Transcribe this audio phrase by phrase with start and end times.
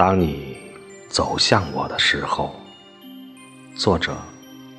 [0.00, 0.56] 当你
[1.10, 2.58] 走向我的时候，
[3.76, 4.16] 作者：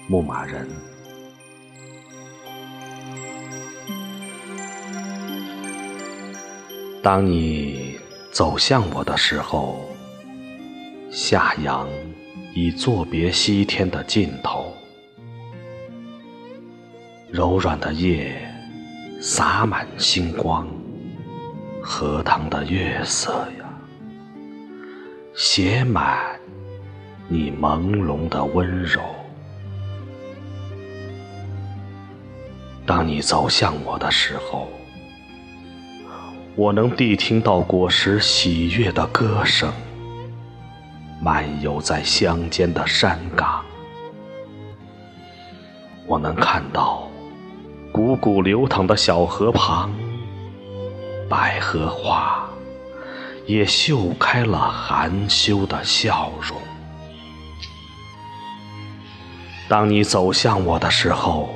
[0.07, 0.67] 牧马人。
[7.03, 7.99] 当你
[8.31, 9.87] 走向我的时候，
[11.11, 11.87] 夏阳
[12.55, 14.73] 已作别西天的尽头，
[17.29, 18.51] 柔软的叶
[19.21, 20.67] 洒满星光，
[21.79, 23.70] 荷塘的月色呀。
[25.33, 26.17] 写满
[27.29, 28.99] 你朦胧的温柔。
[32.85, 34.67] 当你走向我的时候，
[36.55, 39.71] 我能谛听到果实喜悦的歌声，
[41.21, 43.63] 漫游在乡间的山岗。
[46.05, 47.09] 我能看到
[47.93, 49.89] 汩汩流淌的小河旁，
[51.29, 52.40] 百合花。
[53.45, 56.57] 也绣开了含羞的笑容。
[59.67, 61.49] 当你走向我的时候，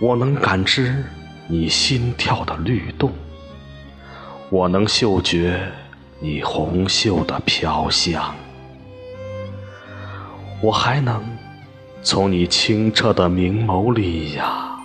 [0.00, 1.04] 我能感知
[1.48, 3.12] 你心跳的律动，
[4.50, 5.60] 我能嗅觉
[6.20, 8.34] 你红袖的飘香，
[10.62, 11.22] 我还能
[12.02, 14.78] 从你清澈的明眸里呀，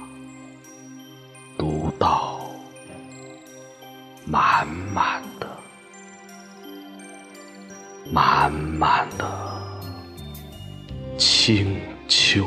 [1.58, 2.40] 读到
[4.26, 5.31] 满满。
[8.12, 9.26] 满满的
[11.18, 12.46] 清秋。